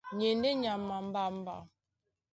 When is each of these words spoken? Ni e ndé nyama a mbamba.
Ni 0.15 0.25
e 0.31 0.33
ndé 0.37 0.49
nyama 0.63 0.93
a 0.99 1.03
mbamba. 1.07 1.55